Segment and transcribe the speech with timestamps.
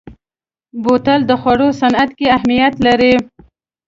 [0.83, 3.13] بوتل د خوړو صنعت کې اهمیت لري.